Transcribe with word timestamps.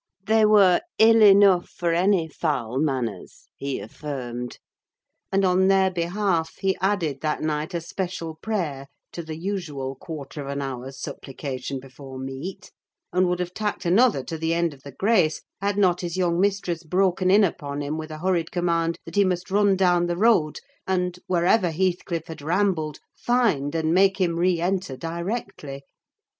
They 0.25 0.45
were 0.47 0.81
"ill 0.97 1.21
eneugh 1.21 1.67
for 1.67 1.93
ony 1.95 2.27
fahl 2.27 2.79
manners," 2.79 3.49
he 3.55 3.79
affirmed. 3.79 4.57
And 5.31 5.45
on 5.45 5.67
their 5.67 5.91
behalf 5.91 6.55
he 6.59 6.75
added 6.81 7.21
that 7.21 7.43
night 7.43 7.75
a 7.75 7.81
special 7.81 8.33
prayer 8.41 8.87
to 9.11 9.21
the 9.21 9.37
usual 9.37 9.93
quarter 9.93 10.41
of 10.41 10.47
an 10.47 10.59
hour's 10.59 10.99
supplication 10.99 11.79
before 11.79 12.17
meat, 12.17 12.71
and 13.13 13.27
would 13.27 13.39
have 13.39 13.53
tacked 13.53 13.85
another 13.85 14.23
to 14.23 14.39
the 14.39 14.55
end 14.55 14.73
of 14.73 14.81
the 14.81 14.91
grace, 14.91 15.43
had 15.61 15.77
not 15.77 16.01
his 16.01 16.17
young 16.17 16.39
mistress 16.39 16.81
broken 16.83 17.29
in 17.29 17.43
upon 17.43 17.81
him 17.83 17.95
with 17.99 18.09
a 18.09 18.17
hurried 18.17 18.49
command 18.51 18.97
that 19.05 19.15
he 19.17 19.23
must 19.23 19.51
run 19.51 19.75
down 19.75 20.07
the 20.07 20.17
road, 20.17 20.61
and, 20.87 21.19
wherever 21.27 21.69
Heathcliff 21.69 22.25
had 22.25 22.41
rambled, 22.41 22.97
find 23.13 23.75
and 23.75 23.93
make 23.93 24.19
him 24.19 24.37
re 24.39 24.59
enter 24.59 24.97
directly! 24.97 25.83